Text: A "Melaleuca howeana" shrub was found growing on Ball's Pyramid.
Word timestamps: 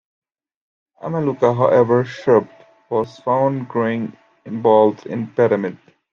A 1.03 1.09
"Melaleuca 1.11 1.53
howeana" 1.55 2.03
shrub 2.07 2.49
was 2.89 3.19
found 3.19 3.67
growing 3.69 4.17
on 4.47 4.63
Ball's 4.63 5.03
Pyramid. 5.35 5.77